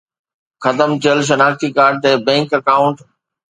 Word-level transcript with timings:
ختم 0.63 0.89
ٿيل 1.01 1.19
شناختي 1.29 1.67
ڪارڊ 1.77 1.95
تي 2.03 2.11
بينڪ 2.27 2.47
اڪائونٽ 2.59 2.97